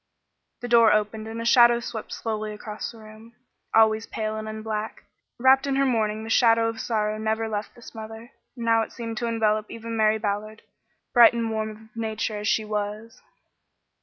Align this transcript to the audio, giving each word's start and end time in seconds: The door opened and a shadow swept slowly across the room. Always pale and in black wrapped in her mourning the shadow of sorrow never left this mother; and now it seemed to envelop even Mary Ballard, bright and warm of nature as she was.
The 0.61 0.67
door 0.67 0.91
opened 0.91 1.27
and 1.27 1.39
a 1.39 1.45
shadow 1.45 1.79
swept 1.79 2.11
slowly 2.11 2.53
across 2.53 2.91
the 2.91 2.97
room. 2.97 3.35
Always 3.71 4.07
pale 4.07 4.35
and 4.35 4.49
in 4.49 4.63
black 4.63 5.03
wrapped 5.37 5.67
in 5.67 5.75
her 5.75 5.85
mourning 5.85 6.23
the 6.23 6.29
shadow 6.31 6.67
of 6.69 6.79
sorrow 6.79 7.19
never 7.19 7.47
left 7.47 7.75
this 7.75 7.93
mother; 7.93 8.31
and 8.55 8.65
now 8.65 8.81
it 8.81 8.91
seemed 8.91 9.17
to 9.17 9.27
envelop 9.27 9.69
even 9.69 9.95
Mary 9.95 10.17
Ballard, 10.17 10.63
bright 11.13 11.33
and 11.33 11.51
warm 11.51 11.69
of 11.69 11.95
nature 11.95 12.39
as 12.39 12.47
she 12.47 12.65
was. 12.65 13.21